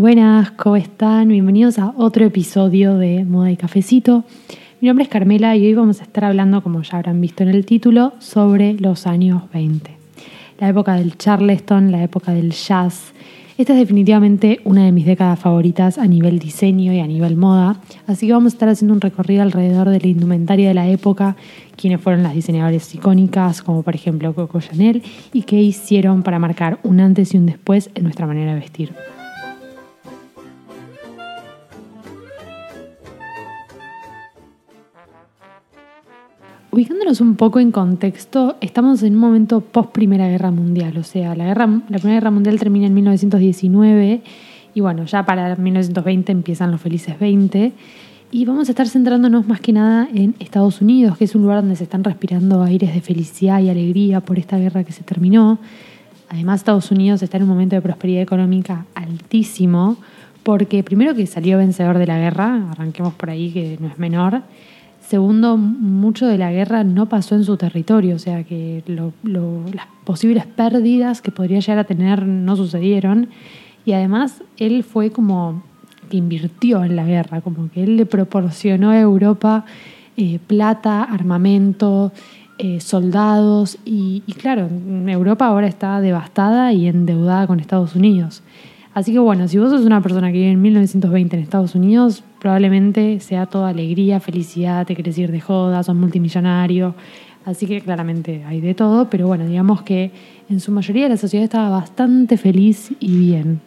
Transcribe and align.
Buenas, 0.00 0.52
¿cómo 0.52 0.76
están? 0.76 1.28
Bienvenidos 1.28 1.78
a 1.78 1.92
otro 1.94 2.24
episodio 2.24 2.96
de 2.96 3.26
Moda 3.26 3.50
y 3.50 3.58
Cafecito. 3.58 4.24
Mi 4.80 4.88
nombre 4.88 5.02
es 5.02 5.10
Carmela 5.10 5.54
y 5.56 5.66
hoy 5.66 5.74
vamos 5.74 6.00
a 6.00 6.04
estar 6.04 6.24
hablando, 6.24 6.62
como 6.62 6.80
ya 6.80 6.96
habrán 6.96 7.20
visto 7.20 7.42
en 7.42 7.50
el 7.50 7.66
título, 7.66 8.14
sobre 8.18 8.72
los 8.72 9.06
años 9.06 9.42
20. 9.52 9.90
La 10.58 10.70
época 10.70 10.94
del 10.94 11.18
Charleston, 11.18 11.92
la 11.92 12.02
época 12.02 12.32
del 12.32 12.52
jazz, 12.52 13.12
esta 13.58 13.74
es 13.74 13.78
definitivamente 13.78 14.60
una 14.64 14.86
de 14.86 14.92
mis 14.92 15.04
décadas 15.04 15.38
favoritas 15.38 15.98
a 15.98 16.06
nivel 16.06 16.38
diseño 16.38 16.94
y 16.94 17.00
a 17.00 17.06
nivel 17.06 17.36
moda, 17.36 17.78
así 18.06 18.26
que 18.26 18.32
vamos 18.32 18.54
a 18.54 18.56
estar 18.56 18.70
haciendo 18.70 18.94
un 18.94 19.02
recorrido 19.02 19.42
alrededor 19.42 19.90
de 19.90 20.00
la 20.00 20.06
indumentaria 20.06 20.68
de 20.68 20.74
la 20.74 20.88
época, 20.88 21.36
quienes 21.76 22.00
fueron 22.00 22.22
las 22.22 22.32
diseñadoras 22.32 22.94
icónicas, 22.94 23.60
como 23.60 23.82
por 23.82 23.94
ejemplo 23.94 24.34
Coco 24.34 24.60
Chanel, 24.62 25.02
y 25.34 25.42
qué 25.42 25.60
hicieron 25.60 26.22
para 26.22 26.38
marcar 26.38 26.78
un 26.84 27.00
antes 27.00 27.34
y 27.34 27.36
un 27.36 27.44
después 27.44 27.90
en 27.94 28.04
nuestra 28.04 28.26
manera 28.26 28.54
de 28.54 28.60
vestir. 28.60 28.94
Ubicándonos 36.80 37.20
un 37.20 37.36
poco 37.36 37.60
en 37.60 37.72
contexto, 37.72 38.56
estamos 38.62 39.02
en 39.02 39.12
un 39.12 39.20
momento 39.20 39.60
post 39.60 39.90
Primera 39.90 40.26
Guerra 40.28 40.50
Mundial, 40.50 40.96
o 40.96 41.02
sea, 41.02 41.34
la, 41.34 41.44
guerra, 41.44 41.66
la 41.66 41.98
Primera 41.98 42.14
Guerra 42.14 42.30
Mundial 42.30 42.58
termina 42.58 42.86
en 42.86 42.94
1919 42.94 44.22
y 44.72 44.80
bueno, 44.80 45.04
ya 45.04 45.26
para 45.26 45.56
1920 45.56 46.32
empiezan 46.32 46.70
los 46.70 46.80
felices 46.80 47.18
20 47.18 47.74
y 48.32 48.44
vamos 48.46 48.68
a 48.68 48.72
estar 48.72 48.88
centrándonos 48.88 49.46
más 49.46 49.60
que 49.60 49.74
nada 49.74 50.08
en 50.14 50.34
Estados 50.38 50.80
Unidos, 50.80 51.18
que 51.18 51.24
es 51.24 51.34
un 51.34 51.42
lugar 51.42 51.60
donde 51.60 51.76
se 51.76 51.84
están 51.84 52.02
respirando 52.02 52.62
aires 52.62 52.94
de 52.94 53.02
felicidad 53.02 53.60
y 53.60 53.68
alegría 53.68 54.22
por 54.22 54.38
esta 54.38 54.56
guerra 54.56 54.82
que 54.82 54.92
se 54.92 55.02
terminó. 55.02 55.58
Además, 56.30 56.60
Estados 56.60 56.90
Unidos 56.90 57.22
está 57.22 57.36
en 57.36 57.42
un 57.42 57.50
momento 57.50 57.76
de 57.76 57.82
prosperidad 57.82 58.22
económica 58.22 58.86
altísimo, 58.94 59.98
porque 60.42 60.82
primero 60.82 61.14
que 61.14 61.26
salió 61.26 61.58
vencedor 61.58 61.98
de 61.98 62.06
la 62.06 62.18
guerra, 62.18 62.70
arranquemos 62.70 63.12
por 63.12 63.28
ahí 63.28 63.50
que 63.50 63.76
no 63.78 63.88
es 63.88 63.98
menor, 63.98 64.44
Segundo, 65.10 65.56
mucho 65.56 66.28
de 66.28 66.38
la 66.38 66.52
guerra 66.52 66.84
no 66.84 67.08
pasó 67.08 67.34
en 67.34 67.42
su 67.42 67.56
territorio, 67.56 68.14
o 68.14 68.18
sea 68.20 68.44
que 68.44 68.84
las 68.86 69.86
posibles 70.04 70.46
pérdidas 70.46 71.20
que 71.20 71.32
podría 71.32 71.58
llegar 71.58 71.80
a 71.80 71.84
tener 71.84 72.24
no 72.24 72.54
sucedieron. 72.54 73.28
Y 73.84 73.90
además 73.90 74.44
él 74.56 74.84
fue 74.84 75.10
como 75.10 75.64
que 76.08 76.16
invirtió 76.16 76.84
en 76.84 76.94
la 76.94 77.04
guerra, 77.06 77.40
como 77.40 77.68
que 77.72 77.82
él 77.82 77.96
le 77.96 78.06
proporcionó 78.06 78.90
a 78.90 79.00
Europa 79.00 79.64
eh, 80.16 80.38
plata, 80.46 81.02
armamento, 81.02 82.12
eh, 82.58 82.78
soldados. 82.78 83.78
Y, 83.84 84.22
y 84.28 84.34
claro, 84.34 84.68
Europa 85.08 85.44
ahora 85.44 85.66
está 85.66 86.00
devastada 86.00 86.72
y 86.72 86.86
endeudada 86.86 87.48
con 87.48 87.58
Estados 87.58 87.96
Unidos. 87.96 88.44
Así 88.92 89.12
que 89.12 89.18
bueno, 89.20 89.46
si 89.46 89.58
vos 89.58 89.70
sos 89.70 89.82
una 89.82 90.00
persona 90.00 90.32
que 90.32 90.38
vive 90.38 90.50
en 90.50 90.62
1920 90.62 91.36
en 91.36 91.42
Estados 91.42 91.74
Unidos, 91.74 92.24
probablemente 92.40 93.20
sea 93.20 93.46
toda 93.46 93.68
alegría, 93.68 94.18
felicidad, 94.18 94.86
te 94.86 94.96
querés 94.96 95.16
ir 95.18 95.30
de 95.30 95.40
joda, 95.40 95.82
sos 95.82 95.94
multimillonario. 95.94 96.94
Así 97.44 97.66
que 97.66 97.80
claramente 97.80 98.44
hay 98.44 98.60
de 98.60 98.74
todo, 98.74 99.08
pero 99.08 99.26
bueno, 99.26 99.46
digamos 99.46 99.82
que 99.82 100.10
en 100.48 100.60
su 100.60 100.72
mayoría 100.72 101.08
la 101.08 101.16
sociedad 101.16 101.44
estaba 101.44 101.70
bastante 101.70 102.36
feliz 102.36 102.92
y 102.98 103.16
bien. 103.16 103.60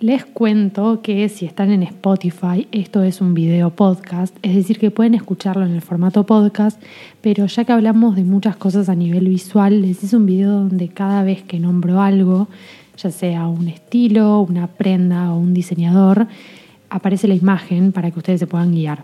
Les 0.00 0.24
cuento 0.24 1.00
que 1.02 1.28
si 1.28 1.46
están 1.46 1.70
en 1.70 1.82
Spotify, 1.84 2.66
esto 2.72 3.02
es 3.02 3.20
un 3.20 3.32
video 3.32 3.70
podcast, 3.70 4.36
es 4.42 4.54
decir, 4.54 4.78
que 4.78 4.90
pueden 4.90 5.14
escucharlo 5.14 5.64
en 5.64 5.72
el 5.72 5.80
formato 5.80 6.26
podcast, 6.26 6.82
pero 7.20 7.46
ya 7.46 7.64
que 7.64 7.72
hablamos 7.72 8.16
de 8.16 8.24
muchas 8.24 8.56
cosas 8.56 8.88
a 8.88 8.94
nivel 8.94 9.28
visual, 9.28 9.80
les 9.80 10.02
hice 10.02 10.16
un 10.16 10.26
video 10.26 10.50
donde 10.50 10.88
cada 10.88 11.22
vez 11.22 11.42
que 11.42 11.60
nombro 11.60 12.00
algo, 12.00 12.48
ya 12.96 13.10
sea 13.10 13.46
un 13.46 13.68
estilo, 13.68 14.40
una 14.40 14.66
prenda 14.66 15.32
o 15.32 15.38
un 15.38 15.54
diseñador, 15.54 16.26
aparece 16.90 17.28
la 17.28 17.34
imagen 17.34 17.92
para 17.92 18.10
que 18.10 18.18
ustedes 18.18 18.40
se 18.40 18.46
puedan 18.46 18.72
guiar. 18.72 19.02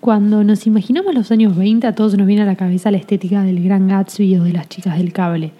Cuando 0.00 0.42
nos 0.42 0.66
imaginamos 0.66 1.14
los 1.14 1.30
años 1.30 1.56
20, 1.56 1.86
a 1.86 1.94
todos 1.94 2.16
nos 2.16 2.26
viene 2.26 2.42
a 2.42 2.46
la 2.46 2.56
cabeza 2.56 2.90
la 2.90 2.96
estética 2.98 3.42
del 3.42 3.62
Gran 3.62 3.86
Gatsby 3.86 4.36
o 4.36 4.44
de 4.44 4.52
las 4.52 4.68
chicas 4.68 4.98
del 4.98 5.12
cable. 5.12 5.52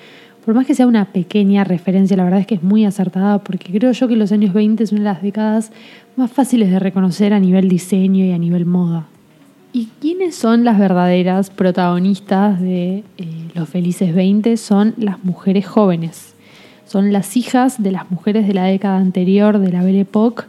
Por 0.44 0.54
más 0.54 0.66
que 0.66 0.74
sea 0.74 0.88
una 0.88 1.04
pequeña 1.04 1.62
referencia, 1.62 2.16
la 2.16 2.24
verdad 2.24 2.40
es 2.40 2.48
que 2.48 2.56
es 2.56 2.62
muy 2.62 2.84
acertada 2.84 3.38
porque 3.38 3.72
creo 3.72 3.92
yo 3.92 4.08
que 4.08 4.16
los 4.16 4.32
años 4.32 4.52
20 4.52 4.84
son 4.86 5.04
las 5.04 5.22
décadas 5.22 5.70
más 6.16 6.32
fáciles 6.32 6.70
de 6.70 6.80
reconocer 6.80 7.32
a 7.32 7.38
nivel 7.38 7.68
diseño 7.68 8.24
y 8.24 8.32
a 8.32 8.38
nivel 8.38 8.66
moda. 8.66 9.06
¿Y 9.72 9.88
quiénes 10.00 10.34
son 10.34 10.64
las 10.64 10.78
verdaderas 10.78 11.50
protagonistas 11.50 12.60
de 12.60 13.04
eh, 13.16 13.48
los 13.54 13.68
felices 13.68 14.12
20? 14.12 14.56
Son 14.56 14.94
las 14.98 15.24
mujeres 15.24 15.66
jóvenes 15.66 16.31
son 16.92 17.10
las 17.10 17.38
hijas 17.38 17.82
de 17.82 17.90
las 17.90 18.10
mujeres 18.10 18.46
de 18.46 18.52
la 18.52 18.64
década 18.64 18.98
anterior 18.98 19.58
de 19.58 19.72
la 19.72 19.82
Belle 19.82 20.00
Époque 20.00 20.42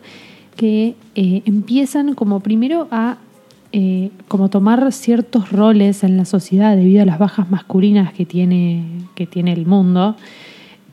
que 0.58 0.94
eh, 1.16 1.42
empiezan 1.46 2.16
como 2.16 2.42
primero 2.42 2.90
a 2.92 3.16
eh, 3.72 4.12
como 4.28 4.50
tomar 4.50 4.92
ciertos 4.92 5.54
roles 5.54 6.04
en 6.04 6.18
la 6.18 6.26
sociedad 6.26 6.76
debido 6.76 7.02
a 7.02 7.06
las 7.06 7.18
bajas 7.18 7.50
masculinas 7.50 8.12
que 8.12 8.26
tiene, 8.26 8.84
que 9.16 9.26
tiene 9.26 9.54
el 9.54 9.66
mundo. 9.66 10.18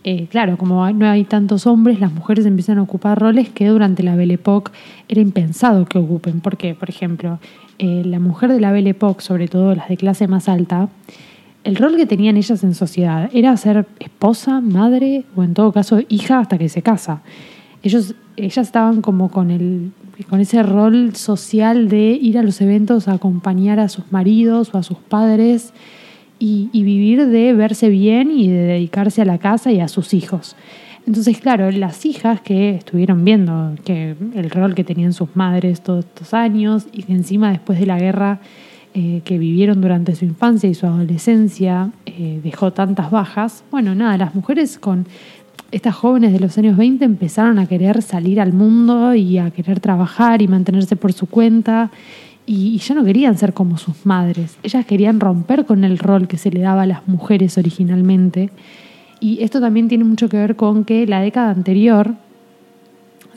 Eh, 0.04 0.28
claro, 0.30 0.56
como 0.56 0.88
no 0.92 1.10
hay 1.10 1.24
tantos 1.24 1.66
hombres, 1.66 1.98
las 1.98 2.12
mujeres 2.12 2.46
empiezan 2.46 2.78
a 2.78 2.82
ocupar 2.82 3.18
roles 3.18 3.48
que 3.48 3.66
durante 3.66 4.04
la 4.04 4.14
Belle 4.14 4.34
Époque 4.34 4.70
era 5.08 5.20
impensado 5.20 5.84
que 5.84 5.98
ocupen. 5.98 6.40
¿Por 6.40 6.58
qué? 6.58 6.76
Por 6.76 6.88
ejemplo, 6.88 7.40
la 7.80 8.20
mujer 8.20 8.52
de 8.52 8.60
la 8.60 8.70
Belle 8.70 8.90
Époque, 8.90 9.20
sobre 9.20 9.48
todo 9.48 9.74
las 9.74 9.88
de 9.88 9.96
clase 9.96 10.28
más 10.28 10.48
alta, 10.48 10.88
el 11.64 11.76
rol 11.76 11.96
que 11.96 12.06
tenían 12.06 12.36
ellas 12.36 12.64
en 12.64 12.74
sociedad 12.74 13.30
era 13.32 13.56
ser 13.56 13.86
esposa, 13.98 14.60
madre 14.60 15.24
o 15.36 15.42
en 15.42 15.54
todo 15.54 15.72
caso 15.72 16.00
hija 16.08 16.38
hasta 16.38 16.58
que 16.58 16.68
se 16.68 16.82
casa. 16.82 17.22
Ellos, 17.82 18.14
ellas 18.36 18.66
estaban 18.66 19.02
como 19.02 19.30
con, 19.30 19.50
el, 19.50 19.92
con 20.28 20.40
ese 20.40 20.62
rol 20.62 21.14
social 21.16 21.88
de 21.88 22.18
ir 22.20 22.38
a 22.38 22.42
los 22.42 22.60
eventos 22.60 23.08
a 23.08 23.14
acompañar 23.14 23.78
a 23.80 23.88
sus 23.88 24.10
maridos 24.12 24.74
o 24.74 24.78
a 24.78 24.82
sus 24.82 24.98
padres 24.98 25.72
y, 26.38 26.68
vivir 26.72 27.26
de 27.26 27.52
verse 27.52 27.90
bien 27.90 28.30
y 28.30 28.48
de 28.48 28.62
dedicarse 28.62 29.20
a 29.20 29.26
la 29.26 29.38
casa 29.38 29.70
y 29.72 29.80
a 29.80 29.88
sus 29.88 30.14
hijos. 30.14 30.56
Entonces, 31.06 31.38
claro, 31.38 31.70
las 31.70 32.06
hijas 32.06 32.40
que 32.40 32.76
estuvieron 32.76 33.24
viendo 33.24 33.74
que 33.84 34.14
el 34.34 34.50
rol 34.50 34.74
que 34.74 34.84
tenían 34.84 35.12
sus 35.12 35.34
madres 35.34 35.82
todos 35.82 36.04
estos 36.04 36.32
años 36.32 36.86
y 36.92 37.02
que 37.02 37.12
encima 37.12 37.50
después 37.50 37.78
de 37.78 37.86
la 37.86 37.98
guerra 37.98 38.40
eh, 38.94 39.22
que 39.24 39.38
vivieron 39.38 39.80
durante 39.80 40.14
su 40.14 40.24
infancia 40.24 40.68
y 40.68 40.74
su 40.74 40.86
adolescencia 40.86 41.90
eh, 42.06 42.40
dejó 42.42 42.72
tantas 42.72 43.10
bajas. 43.10 43.62
Bueno, 43.70 43.94
nada, 43.94 44.16
las 44.16 44.34
mujeres 44.34 44.78
con 44.78 45.06
estas 45.70 45.94
jóvenes 45.94 46.32
de 46.32 46.40
los 46.40 46.58
años 46.58 46.76
20 46.76 47.04
empezaron 47.04 47.58
a 47.58 47.66
querer 47.66 48.02
salir 48.02 48.40
al 48.40 48.52
mundo 48.52 49.14
y 49.14 49.38
a 49.38 49.50
querer 49.50 49.78
trabajar 49.78 50.42
y 50.42 50.48
mantenerse 50.48 50.96
por 50.96 51.12
su 51.12 51.26
cuenta 51.26 51.90
y, 52.46 52.78
ya 52.78 52.96
no 52.96 53.04
querían 53.04 53.38
ser 53.38 53.52
como 53.52 53.78
sus 53.78 54.04
madres. 54.04 54.56
Ellas 54.64 54.84
querían 54.84 55.20
romper 55.20 55.66
con 55.66 55.84
el 55.84 55.98
rol 55.98 56.26
que 56.26 56.36
se 56.36 56.50
le 56.50 56.60
daba 56.60 56.82
a 56.82 56.86
las 56.86 57.06
mujeres 57.06 57.56
originalmente. 57.58 58.50
Y 59.20 59.42
esto 59.44 59.60
también 59.60 59.86
tiene 59.86 60.02
mucho 60.02 60.28
que 60.28 60.36
ver 60.36 60.56
con 60.56 60.84
que 60.84 61.06
la 61.06 61.20
década 61.20 61.50
anterior 61.50 62.14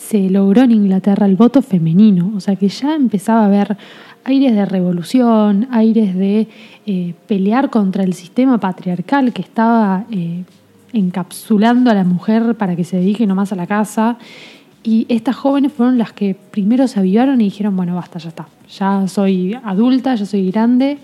se 0.08 0.30
logró 0.30 0.64
en 0.64 0.72
Inglaterra 0.72 1.26
el 1.26 1.36
voto 1.36 1.62
femenino, 1.62 2.34
o 2.36 2.40
sea 2.40 2.56
que 2.56 2.68
ya 2.68 2.96
empezaba 2.96 3.44
a 3.44 3.46
haber 3.46 3.78
aires 4.26 4.54
de 4.54 4.66
revolución, 4.66 5.68
aires 5.72 6.16
de 6.16 6.48
eh, 6.86 7.14
pelear 7.28 7.70
contra 7.70 8.04
el 8.04 8.14
sistema 8.14 8.60
patriarcal 8.60 9.32
que 9.32 9.42
estaba 9.42 10.06
eh, 10.12 10.44
encapsulando 10.92 11.90
a 11.90 11.94
la 11.94 12.04
mujer 12.04 12.56
para 12.56 12.76
que 12.76 12.84
se 12.84 12.98
dedique 12.98 13.26
nomás 13.26 13.54
a 13.54 13.56
la 13.56 13.68
casa. 13.68 14.18
Y 14.84 15.06
estas 15.08 15.38
jóvenes 15.38 15.72
fueron 15.72 15.98
las 15.98 16.12
que 16.12 16.36
primero 16.36 16.88
se 16.90 17.00
avivaron 17.00 17.40
y 17.40 17.46
dijeron, 17.46 17.76
bueno, 17.76 17.96
basta, 17.96 18.20
ya 18.20 18.30
está. 18.30 18.48
Ya 18.78 19.08
soy 19.08 19.58
adulta, 19.64 20.16
ya 20.16 20.26
soy 20.26 20.52
grande 20.52 20.98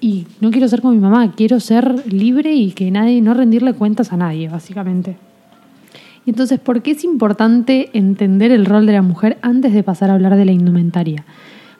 y 0.00 0.26
no 0.40 0.50
quiero 0.50 0.68
ser 0.68 0.80
como 0.80 0.94
mi 0.94 1.00
mamá, 1.00 1.32
quiero 1.32 1.60
ser 1.60 2.10
libre 2.10 2.54
y 2.54 2.72
que 2.72 2.90
nadie, 2.90 3.20
no 3.20 3.34
rendirle 3.34 3.74
cuentas 3.74 4.12
a 4.12 4.16
nadie, 4.16 4.48
básicamente. 4.48 5.16
Y 6.26 6.30
entonces, 6.30 6.60
¿por 6.60 6.82
qué 6.82 6.90
es 6.90 7.04
importante 7.04 7.88
entender 7.94 8.50
el 8.50 8.66
rol 8.66 8.84
de 8.84 8.92
la 8.92 9.02
mujer 9.02 9.38
antes 9.40 9.72
de 9.72 9.82
pasar 9.82 10.10
a 10.10 10.14
hablar 10.14 10.36
de 10.36 10.44
la 10.44 10.52
indumentaria? 10.52 11.24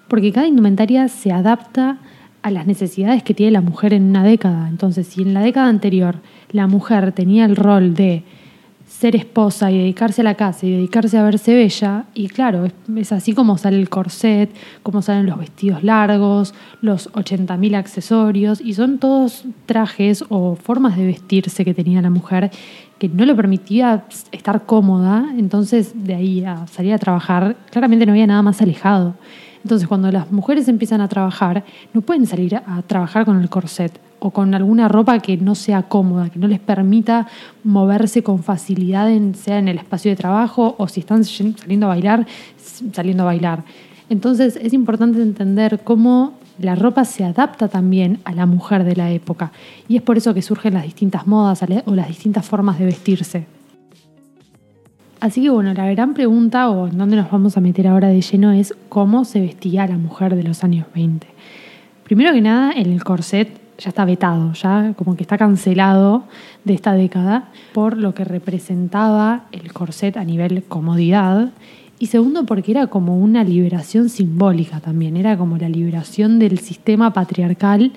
porque 0.08 0.32
cada 0.32 0.46
indumentaria 0.46 1.08
se 1.08 1.32
adapta 1.32 1.98
a 2.43 2.50
las 2.50 2.66
necesidades 2.66 3.22
que 3.22 3.34
tiene 3.34 3.52
la 3.52 3.60
mujer 3.60 3.93
en 3.93 4.04
una 4.04 4.22
década. 4.22 4.69
Entonces, 4.69 5.06
si 5.06 5.22
en 5.22 5.34
la 5.34 5.40
década 5.40 5.69
anterior 5.69 6.16
la 6.52 6.66
mujer 6.66 7.12
tenía 7.12 7.44
el 7.44 7.56
rol 7.56 7.94
de 7.94 8.22
ser 8.98 9.14
esposa 9.14 9.70
y 9.70 9.78
dedicarse 9.78 10.22
a 10.22 10.25
la 10.25 10.37
casa 10.37 10.64
y 10.64 10.70
dedicarse 10.70 11.19
a 11.19 11.22
verse 11.22 11.54
bella, 11.54 12.04
y 12.14 12.28
claro, 12.28 12.66
es, 12.96 13.12
así 13.12 13.34
como 13.34 13.58
sale 13.58 13.78
el 13.78 13.90
corset, 13.90 14.50
como 14.82 15.02
salen 15.02 15.26
los 15.26 15.38
vestidos 15.38 15.84
largos, 15.84 16.54
los 16.81 17.12
80.000 17.12 17.76
accesorios, 17.76 18.60
y 18.60 18.72
son 18.72 18.98
todos 18.98 19.44
trajes 19.66 20.25
o 20.31 20.56
formas 20.56 20.96
de 20.96 21.06
vestirse 21.06 21.64
que 21.64 21.75
tenía 21.75 22.00
la 22.00 22.10
mujer 22.10 22.50
que 22.98 23.10
no 23.10 23.26
le 23.26 23.34
permitía 23.34 24.06
estar 24.32 24.64
cómoda, 24.64 25.26
entonces 25.37 25.93
de 25.94 26.14
ahí 26.14 26.44
a 26.44 26.66
salir 26.66 26.94
a 26.94 26.98
trabajar, 26.98 27.54
claramente 27.70 28.06
no 28.06 28.12
había 28.12 28.26
nada 28.26 28.40
más 28.40 28.62
alejado. 28.62 29.14
Entonces, 29.66 29.88
cuando 29.88 30.12
las 30.12 30.30
mujeres 30.30 30.68
empiezan 30.68 31.00
a 31.00 31.08
trabajar, 31.08 31.64
no 31.92 32.00
pueden 32.00 32.24
salir 32.24 32.54
a 32.54 32.82
trabajar 32.86 33.24
con 33.24 33.40
el 33.40 33.48
corset 33.48 33.98
o 34.20 34.30
con 34.30 34.54
alguna 34.54 34.86
ropa 34.86 35.18
que 35.18 35.36
no 35.38 35.56
sea 35.56 35.82
cómoda, 35.82 36.30
que 36.30 36.38
no 36.38 36.46
les 36.46 36.60
permita 36.60 37.26
moverse 37.64 38.22
con 38.22 38.44
facilidad, 38.44 39.10
sea 39.34 39.58
en 39.58 39.66
el 39.66 39.78
espacio 39.78 40.12
de 40.12 40.16
trabajo 40.16 40.76
o 40.78 40.86
si 40.86 41.00
están 41.00 41.24
saliendo 41.24 41.86
a 41.86 41.88
bailar, 41.88 42.28
saliendo 42.92 43.24
a 43.24 43.26
bailar. 43.26 43.64
Entonces, 44.08 44.54
es 44.54 44.72
importante 44.72 45.20
entender 45.20 45.80
cómo 45.82 46.34
la 46.60 46.76
ropa 46.76 47.04
se 47.04 47.24
adapta 47.24 47.66
también 47.66 48.20
a 48.22 48.34
la 48.34 48.46
mujer 48.46 48.84
de 48.84 48.94
la 48.94 49.10
época 49.10 49.50
y 49.88 49.96
es 49.96 50.02
por 50.02 50.16
eso 50.16 50.32
que 50.32 50.42
surgen 50.42 50.74
las 50.74 50.84
distintas 50.84 51.26
modas 51.26 51.64
o 51.86 51.94
las 51.96 52.06
distintas 52.06 52.46
formas 52.46 52.78
de 52.78 52.84
vestirse. 52.84 53.56
Así 55.20 55.42
que 55.42 55.50
bueno, 55.50 55.72
la 55.72 55.90
gran 55.90 56.12
pregunta 56.12 56.68
o 56.68 56.88
en 56.88 56.98
dónde 56.98 57.16
nos 57.16 57.30
vamos 57.30 57.56
a 57.56 57.60
meter 57.60 57.88
ahora 57.88 58.08
de 58.08 58.20
lleno 58.20 58.52
es 58.52 58.74
cómo 58.88 59.24
se 59.24 59.40
vestía 59.40 59.86
la 59.86 59.96
mujer 59.96 60.36
de 60.36 60.42
los 60.42 60.62
años 60.62 60.86
20. 60.94 61.26
Primero 62.04 62.32
que 62.32 62.42
nada, 62.42 62.72
el 62.72 63.02
corset 63.02 63.48
ya 63.78 63.88
está 63.88 64.04
vetado, 64.04 64.52
ya 64.52 64.92
como 64.96 65.16
que 65.16 65.22
está 65.22 65.38
cancelado 65.38 66.24
de 66.64 66.74
esta 66.74 66.92
década 66.92 67.48
por 67.72 67.96
lo 67.96 68.14
que 68.14 68.24
representaba 68.24 69.44
el 69.52 69.72
corset 69.72 70.16
a 70.16 70.24
nivel 70.24 70.62
comodidad 70.64 71.50
y 71.98 72.06
segundo, 72.06 72.44
porque 72.44 72.72
era 72.72 72.88
como 72.88 73.19
una 73.19 73.42
liberación 73.42 74.10
simbólica 74.10 74.80
también, 74.80 75.16
era 75.16 75.38
como 75.38 75.56
la 75.56 75.69
liberación 75.70 76.38
del 76.38 76.58
sistema 76.58 77.14
patriarcal 77.14 77.92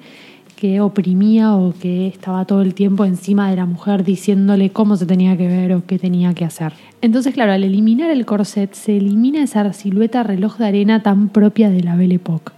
que 0.59 0.81
oprimía 0.81 1.55
o 1.55 1.73
que 1.73 2.07
estaba 2.07 2.43
todo 2.43 2.61
el 2.61 2.73
tiempo 2.73 3.05
encima 3.05 3.49
de 3.49 3.55
la 3.55 3.65
mujer 3.65 4.03
diciéndole 4.03 4.71
cómo 4.71 4.97
se 4.97 5.05
tenía 5.05 5.37
que 5.37 5.47
ver 5.47 5.71
o 5.71 5.85
qué 5.85 5.97
tenía 5.97 6.33
que 6.33 6.43
hacer. 6.43 6.73
Entonces, 7.01 7.33
claro, 7.33 7.53
al 7.53 7.63
eliminar 7.63 8.11
el 8.11 8.25
corset 8.25 8.73
se 8.73 8.97
elimina 8.97 9.41
esa 9.41 9.71
silueta 9.71 10.21
reloj 10.21 10.57
de 10.57 10.67
arena 10.67 11.01
tan 11.01 11.29
propia 11.29 11.69
de 11.69 11.81
la 11.81 11.95
Belle 11.95 12.15
Époque. 12.15 12.51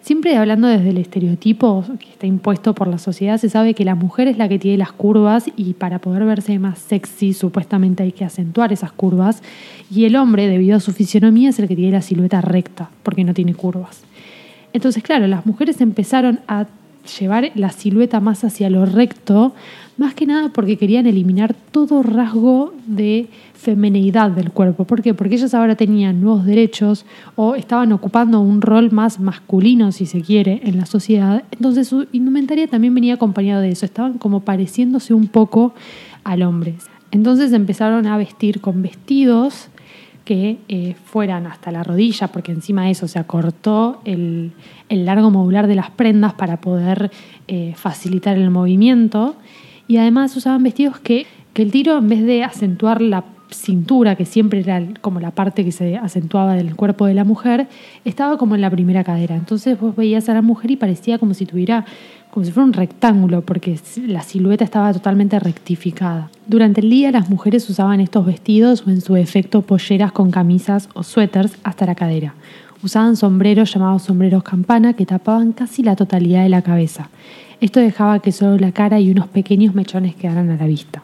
Siempre 0.00 0.36
hablando 0.36 0.66
desde 0.66 0.88
el 0.88 0.98
estereotipo 0.98 1.84
que 2.00 2.10
está 2.10 2.26
impuesto 2.26 2.74
por 2.74 2.88
la 2.88 2.98
sociedad, 2.98 3.38
se 3.38 3.48
sabe 3.48 3.74
que 3.74 3.84
la 3.84 3.94
mujer 3.94 4.26
es 4.26 4.36
la 4.36 4.48
que 4.48 4.58
tiene 4.58 4.78
las 4.78 4.90
curvas 4.90 5.44
y 5.54 5.74
para 5.74 6.00
poder 6.00 6.24
verse 6.24 6.58
más 6.58 6.80
sexy 6.80 7.32
supuestamente 7.32 8.02
hay 8.02 8.10
que 8.10 8.24
acentuar 8.24 8.72
esas 8.72 8.90
curvas 8.90 9.40
y 9.88 10.04
el 10.04 10.16
hombre, 10.16 10.48
debido 10.48 10.78
a 10.78 10.80
su 10.80 10.90
fisionomía, 10.90 11.50
es 11.50 11.60
el 11.60 11.68
que 11.68 11.76
tiene 11.76 11.92
la 11.92 12.02
silueta 12.02 12.40
recta 12.40 12.90
porque 13.04 13.22
no 13.22 13.34
tiene 13.34 13.54
curvas. 13.54 14.02
Entonces, 14.72 15.04
claro, 15.04 15.28
las 15.28 15.46
mujeres 15.46 15.80
empezaron 15.80 16.40
a 16.48 16.66
llevar 17.18 17.52
la 17.54 17.70
silueta 17.70 18.20
más 18.20 18.44
hacia 18.44 18.70
lo 18.70 18.86
recto, 18.86 19.54
más 19.96 20.14
que 20.14 20.26
nada 20.26 20.50
porque 20.50 20.78
querían 20.78 21.06
eliminar 21.06 21.54
todo 21.54 22.02
rasgo 22.02 22.72
de 22.86 23.28
femineidad 23.54 24.30
del 24.30 24.50
cuerpo. 24.50 24.84
¿Por 24.84 25.02
qué? 25.02 25.12
Porque 25.12 25.34
ellas 25.34 25.52
ahora 25.52 25.76
tenían 25.76 26.20
nuevos 26.20 26.46
derechos 26.46 27.04
o 27.36 27.54
estaban 27.54 27.92
ocupando 27.92 28.40
un 28.40 28.62
rol 28.62 28.90
más 28.90 29.20
masculino, 29.20 29.92
si 29.92 30.06
se 30.06 30.22
quiere, 30.22 30.62
en 30.64 30.78
la 30.78 30.86
sociedad. 30.86 31.44
Entonces 31.50 31.88
su 31.88 32.06
indumentaria 32.12 32.66
también 32.66 32.94
venía 32.94 33.14
acompañado 33.14 33.60
de 33.60 33.70
eso, 33.70 33.84
estaban 33.84 34.14
como 34.14 34.40
pareciéndose 34.40 35.12
un 35.12 35.28
poco 35.28 35.74
al 36.24 36.42
hombre. 36.42 36.76
Entonces 37.10 37.52
empezaron 37.52 38.06
a 38.06 38.16
vestir 38.16 38.60
con 38.60 38.82
vestidos 38.82 39.68
que 40.24 40.58
eh, 40.68 40.94
fueran 41.04 41.46
hasta 41.46 41.70
la 41.72 41.82
rodilla, 41.82 42.28
porque 42.28 42.52
encima 42.52 42.84
de 42.84 42.90
eso 42.92 43.08
se 43.08 43.18
acortó 43.18 44.00
el, 44.04 44.52
largo 44.88 45.30
modular 45.30 45.66
de 45.66 45.74
las 45.74 45.90
prendas 45.90 46.34
para 46.34 46.60
poder 46.60 47.10
eh, 47.48 47.74
facilitar 47.76 48.36
el 48.36 48.50
movimiento. 48.50 49.36
Y 49.88 49.96
además 49.96 50.36
usaban 50.36 50.62
vestidos 50.62 51.00
que, 51.00 51.26
que 51.52 51.62
el 51.62 51.72
tiro, 51.72 51.98
en 51.98 52.08
vez 52.08 52.24
de 52.24 52.44
acentuar 52.44 53.00
la 53.00 53.24
cintura, 53.50 54.16
que 54.16 54.24
siempre 54.24 54.60
era 54.60 54.82
como 55.00 55.20
la 55.20 55.30
parte 55.30 55.64
que 55.64 55.72
se 55.72 55.96
acentuaba 55.96 56.54
del 56.54 56.74
cuerpo 56.76 57.06
de 57.06 57.14
la 57.14 57.24
mujer, 57.24 57.68
estaba 58.04 58.36
como 58.36 58.54
en 58.54 58.60
la 58.60 58.70
primera 58.70 59.04
cadera. 59.04 59.36
Entonces 59.36 59.78
vos 59.78 59.94
veías 59.96 60.28
a 60.28 60.34
la 60.34 60.42
mujer 60.42 60.70
y 60.70 60.76
parecía 60.76 61.18
como 61.18 61.34
si 61.34 61.46
tuviera 61.46 61.84
como 62.30 62.46
si 62.46 62.52
fuera 62.52 62.66
un 62.66 62.72
rectángulo, 62.72 63.42
porque 63.42 63.78
la 64.06 64.22
silueta 64.22 64.64
estaba 64.64 64.92
totalmente 64.92 65.38
rectificada. 65.40 66.30
Durante 66.46 66.80
el 66.80 66.88
día 66.88 67.10
las 67.10 67.28
mujeres 67.28 67.68
usaban 67.68 68.00
estos 68.00 68.24
vestidos 68.24 68.86
o 68.86 68.90
en 68.90 69.00
su 69.00 69.16
efecto 69.16 69.62
polleras 69.62 70.12
con 70.12 70.30
camisas 70.30 70.88
o 70.94 71.02
suéteres 71.02 71.58
hasta 71.64 71.86
la 71.86 71.96
cadera. 71.96 72.34
Usaban 72.82 73.16
sombreros 73.16 73.74
llamados 73.74 74.04
sombreros 74.04 74.42
campana 74.42 74.94
que 74.94 75.06
tapaban 75.06 75.52
casi 75.52 75.82
la 75.82 75.96
totalidad 75.96 76.44
de 76.44 76.48
la 76.48 76.62
cabeza. 76.62 77.10
Esto 77.60 77.80
dejaba 77.80 78.20
que 78.20 78.32
solo 78.32 78.56
la 78.56 78.72
cara 78.72 79.00
y 79.00 79.10
unos 79.10 79.26
pequeños 79.26 79.74
mechones 79.74 80.14
quedaran 80.14 80.48
a 80.50 80.56
la 80.56 80.66
vista. 80.66 81.02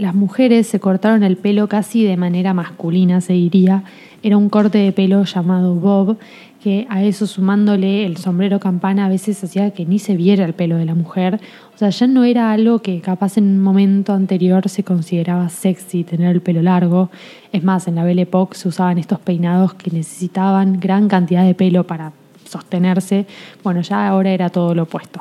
Las 0.00 0.14
mujeres 0.14 0.66
se 0.66 0.80
cortaron 0.80 1.22
el 1.24 1.36
pelo 1.36 1.68
casi 1.68 2.04
de 2.04 2.16
manera 2.16 2.54
masculina, 2.54 3.20
se 3.20 3.34
diría. 3.34 3.84
Era 4.22 4.38
un 4.38 4.48
corte 4.48 4.78
de 4.78 4.92
pelo 4.92 5.24
llamado 5.24 5.74
bob 5.74 6.16
que 6.62 6.86
a 6.88 7.02
eso 7.04 7.26
sumándole 7.26 8.06
el 8.06 8.16
sombrero 8.16 8.60
campana 8.60 9.04
a 9.04 9.08
veces 9.10 9.44
hacía 9.44 9.72
que 9.72 9.84
ni 9.84 9.98
se 9.98 10.16
viera 10.16 10.46
el 10.46 10.54
pelo 10.54 10.78
de 10.78 10.86
la 10.86 10.94
mujer. 10.94 11.38
O 11.74 11.78
sea, 11.78 11.90
ya 11.90 12.06
no 12.06 12.24
era 12.24 12.50
algo 12.50 12.78
que 12.78 13.02
capaz 13.02 13.36
en 13.36 13.44
un 13.44 13.60
momento 13.60 14.14
anterior 14.14 14.66
se 14.70 14.84
consideraba 14.84 15.50
sexy 15.50 16.02
tener 16.02 16.34
el 16.34 16.40
pelo 16.40 16.62
largo. 16.62 17.10
Es 17.52 17.62
más, 17.62 17.86
en 17.86 17.96
la 17.96 18.04
Belle 18.04 18.22
Époque 18.22 18.56
se 18.56 18.68
usaban 18.68 18.96
estos 18.96 19.20
peinados 19.20 19.74
que 19.74 19.90
necesitaban 19.90 20.80
gran 20.80 21.08
cantidad 21.08 21.44
de 21.44 21.54
pelo 21.54 21.84
para 21.84 22.12
sostenerse. 22.48 23.26
Bueno, 23.62 23.82
ya 23.82 24.08
ahora 24.08 24.30
era 24.30 24.48
todo 24.48 24.74
lo 24.74 24.84
opuesto. 24.84 25.20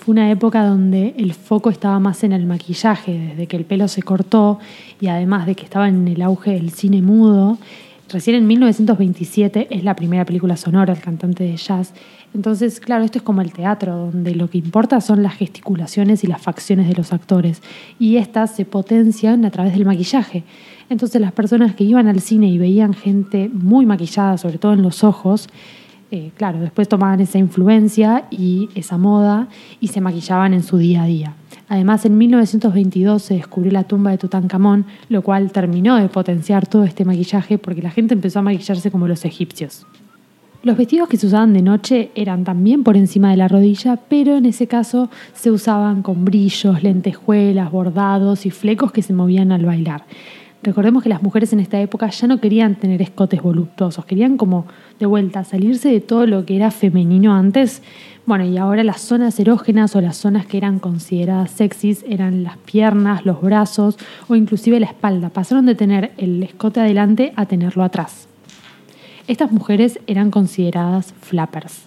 Fue 0.00 0.12
una 0.12 0.30
época 0.30 0.64
donde 0.64 1.14
el 1.16 1.34
foco 1.34 1.70
estaba 1.70 1.98
más 2.00 2.24
en 2.24 2.32
el 2.32 2.46
maquillaje, 2.46 3.12
desde 3.12 3.46
que 3.46 3.56
el 3.56 3.64
pelo 3.64 3.86
se 3.86 4.02
cortó 4.02 4.58
y 5.00 5.06
además 5.08 5.46
de 5.46 5.54
que 5.54 5.64
estaba 5.64 5.88
en 5.88 6.08
el 6.08 6.22
auge 6.22 6.52
del 6.52 6.70
cine 6.70 7.02
mudo 7.02 7.58
Recién 8.12 8.34
en 8.34 8.46
1927 8.48 9.68
es 9.70 9.84
la 9.84 9.94
primera 9.94 10.24
película 10.24 10.56
sonora, 10.56 10.92
el 10.92 11.00
cantante 11.00 11.44
de 11.44 11.56
jazz. 11.56 11.92
Entonces, 12.34 12.80
claro, 12.80 13.04
esto 13.04 13.18
es 13.18 13.22
como 13.22 13.40
el 13.40 13.52
teatro, 13.52 13.96
donde 13.96 14.34
lo 14.34 14.50
que 14.50 14.58
importa 14.58 15.00
son 15.00 15.22
las 15.22 15.34
gesticulaciones 15.34 16.24
y 16.24 16.26
las 16.26 16.42
facciones 16.42 16.88
de 16.88 16.94
los 16.94 17.12
actores. 17.12 17.62
Y 18.00 18.16
estas 18.16 18.56
se 18.56 18.64
potencian 18.64 19.44
a 19.44 19.52
través 19.52 19.74
del 19.74 19.84
maquillaje. 19.84 20.42
Entonces, 20.88 21.20
las 21.20 21.30
personas 21.30 21.76
que 21.76 21.84
iban 21.84 22.08
al 22.08 22.20
cine 22.20 22.48
y 22.48 22.58
veían 22.58 22.94
gente 22.94 23.48
muy 23.48 23.86
maquillada, 23.86 24.38
sobre 24.38 24.58
todo 24.58 24.72
en 24.72 24.82
los 24.82 25.04
ojos, 25.04 25.48
eh, 26.10 26.32
claro, 26.36 26.58
después 26.58 26.88
tomaban 26.88 27.20
esa 27.20 27.38
influencia 27.38 28.24
y 28.30 28.68
esa 28.74 28.98
moda 28.98 29.48
y 29.80 29.88
se 29.88 30.00
maquillaban 30.00 30.54
en 30.54 30.62
su 30.62 30.76
día 30.76 31.04
a 31.04 31.06
día. 31.06 31.34
Además, 31.68 32.04
en 32.04 32.18
1922 32.18 33.22
se 33.22 33.34
descubrió 33.34 33.70
la 33.70 33.84
tumba 33.84 34.10
de 34.10 34.18
Tutankamón, 34.18 34.86
lo 35.08 35.22
cual 35.22 35.52
terminó 35.52 35.96
de 35.96 36.08
potenciar 36.08 36.66
todo 36.66 36.82
este 36.82 37.04
maquillaje 37.04 37.58
porque 37.58 37.80
la 37.80 37.90
gente 37.90 38.14
empezó 38.14 38.40
a 38.40 38.42
maquillarse 38.42 38.90
como 38.90 39.06
los 39.06 39.24
egipcios. 39.24 39.86
Los 40.62 40.76
vestidos 40.76 41.08
que 41.08 41.16
se 41.16 41.28
usaban 41.28 41.54
de 41.54 41.62
noche 41.62 42.10
eran 42.16 42.44
también 42.44 42.82
por 42.82 42.96
encima 42.96 43.30
de 43.30 43.36
la 43.36 43.48
rodilla, 43.48 43.96
pero 43.96 44.36
en 44.36 44.46
ese 44.46 44.66
caso 44.66 45.08
se 45.32 45.50
usaban 45.50 46.02
con 46.02 46.24
brillos, 46.24 46.82
lentejuelas, 46.82 47.70
bordados 47.70 48.44
y 48.44 48.50
flecos 48.50 48.90
que 48.92 49.02
se 49.02 49.14
movían 49.14 49.52
al 49.52 49.64
bailar. 49.64 50.04
Recordemos 50.62 51.02
que 51.02 51.08
las 51.08 51.22
mujeres 51.22 51.54
en 51.54 51.60
esta 51.60 51.80
época 51.80 52.10
ya 52.10 52.26
no 52.26 52.38
querían 52.38 52.74
tener 52.74 53.00
escotes 53.00 53.40
voluptuosos, 53.40 54.04
querían 54.04 54.36
como 54.36 54.66
de 54.98 55.06
vuelta 55.06 55.42
salirse 55.42 55.88
de 55.88 56.00
todo 56.00 56.26
lo 56.26 56.44
que 56.44 56.56
era 56.56 56.70
femenino 56.70 57.34
antes. 57.34 57.82
Bueno, 58.26 58.44
y 58.44 58.58
ahora 58.58 58.84
las 58.84 59.00
zonas 59.00 59.40
erógenas 59.40 59.96
o 59.96 60.02
las 60.02 60.18
zonas 60.18 60.44
que 60.44 60.58
eran 60.58 60.78
consideradas 60.78 61.50
sexys 61.52 62.04
eran 62.06 62.44
las 62.44 62.58
piernas, 62.58 63.24
los 63.24 63.40
brazos 63.40 63.96
o 64.28 64.36
inclusive 64.36 64.78
la 64.80 64.86
espalda. 64.86 65.30
Pasaron 65.30 65.64
de 65.64 65.74
tener 65.74 66.12
el 66.18 66.42
escote 66.42 66.80
adelante 66.80 67.32
a 67.36 67.46
tenerlo 67.46 67.82
atrás. 67.82 68.28
Estas 69.28 69.52
mujeres 69.52 69.98
eran 70.06 70.30
consideradas 70.30 71.14
flappers. 71.22 71.84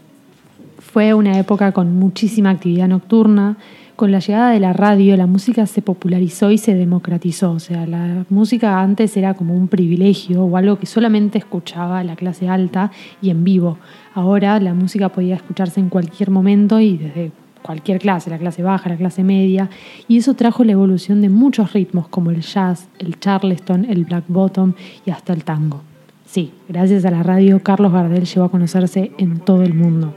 Fue 0.80 1.14
una 1.14 1.38
época 1.38 1.72
con 1.74 1.96
muchísima 2.00 2.50
actividad 2.50 2.88
nocturna, 2.88 3.58
con 3.96 4.12
la 4.12 4.20
llegada 4.20 4.52
de 4.52 4.60
la 4.60 4.74
radio 4.74 5.16
la 5.18 5.28
música 5.28 5.66
se 5.66 5.82
popularizó 5.82 6.52
y 6.52 6.58
se 6.58 6.76
democratizó. 6.76 7.52
O 7.52 7.60
sea, 7.60 7.86
la 7.86 8.26
música 8.30 8.80
antes 8.80 9.16
era 9.18 9.34
como 9.34 9.56
un 9.56 9.68
privilegio 9.68 10.44
o 10.44 10.58
algo 10.58 10.78
que 10.80 10.86
solamente 10.86 11.38
escuchaba 11.38 12.04
la 12.04 12.16
clase 12.16 12.50
alta 12.50 12.92
y 13.22 13.30
en 13.30 13.44
vivo. 13.44 13.78
Ahora 14.14 14.60
la 14.60 14.74
música 14.74 15.10
podía 15.10 15.36
escucharse 15.36 15.80
en 15.80 15.90
cualquier 15.90 16.32
momento 16.32 16.80
y 16.80 16.98
desde 16.98 17.32
cualquier 17.64 18.00
clase, 18.00 18.30
la 18.30 18.38
clase 18.38 18.62
baja, 18.62 18.90
la 18.90 18.98
clase 18.98 19.24
media, 19.24 19.70
y 20.08 20.18
eso 20.18 20.34
trajo 20.34 20.64
la 20.64 20.74
evolución 20.74 21.22
de 21.22 21.30
muchos 21.30 21.74
ritmos 21.74 22.08
como 22.10 22.30
el 22.30 22.42
jazz, 22.42 22.90
el 23.00 23.20
charleston, 23.20 23.86
el 23.86 24.06
black 24.06 24.26
bottom 24.28 24.74
y 25.06 25.12
hasta 25.12 25.34
el 25.34 25.44
tango. 25.44 25.82
Sí, 26.26 26.52
gracias 26.68 27.06
a 27.06 27.12
la 27.12 27.24
radio 27.24 27.62
Carlos 27.64 27.94
Gardel 27.94 28.26
llegó 28.26 28.46
a 28.46 28.52
conocerse 28.52 29.12
en 29.18 29.40
todo 29.40 29.64
el 29.64 29.74
mundo. 29.74 30.14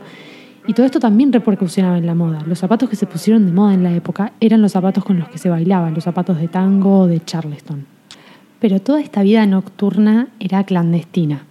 Y 0.68 0.72
todo 0.72 0.84
esto 0.84 0.98
también 0.98 1.32
repercusionaba 1.32 1.96
en 1.96 2.06
la 2.06 2.14
moda. 2.16 2.42
Los 2.44 2.58
zapatos 2.58 2.88
que 2.90 2.96
se 2.96 3.06
pusieron 3.06 3.46
de 3.46 3.52
moda 3.52 3.72
en 3.72 3.84
la 3.84 3.94
época 3.94 4.32
eran 4.40 4.62
los 4.62 4.72
zapatos 4.72 5.04
con 5.04 5.18
los 5.18 5.28
que 5.28 5.38
se 5.38 5.48
bailaba, 5.48 5.90
los 5.90 6.02
zapatos 6.02 6.40
de 6.40 6.48
tango 6.48 7.00
o 7.00 7.06
de 7.06 7.24
charleston. 7.24 7.86
Pero 8.58 8.80
toda 8.80 9.00
esta 9.00 9.22
vida 9.22 9.46
nocturna 9.46 10.28
era 10.40 10.64
clandestina. 10.64 11.44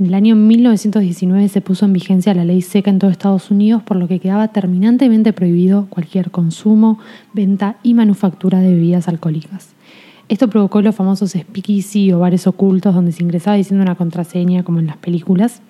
En 0.00 0.06
el 0.06 0.14
año 0.14 0.34
1919 0.34 1.48
se 1.48 1.60
puso 1.60 1.86
en 1.86 1.92
vigencia 1.92 2.34
la 2.34 2.44
ley 2.44 2.60
seca 2.60 2.90
en 2.90 2.98
todo 2.98 3.10
Estados 3.10 3.50
Unidos, 3.52 3.82
por 3.82 3.96
lo 3.96 4.08
que 4.08 4.18
quedaba 4.18 4.48
terminantemente 4.48 5.32
prohibido 5.32 5.86
cualquier 5.88 6.30
consumo, 6.32 6.98
venta 7.32 7.76
y 7.84 7.94
manufactura 7.94 8.60
de 8.60 8.74
bebidas 8.74 9.06
alcohólicas. 9.06 9.74
Esto 10.28 10.50
provocó 10.50 10.82
los 10.82 10.94
famosos 10.94 11.30
speakeasy 11.30 12.12
o 12.12 12.18
bares 12.18 12.48
ocultos 12.48 12.94
donde 12.94 13.12
se 13.12 13.22
ingresaba 13.22 13.56
diciendo 13.56 13.82
una 13.82 13.94
contraseña 13.94 14.64
como 14.64 14.80
en 14.80 14.88
las 14.88 14.96
películas 14.96 15.62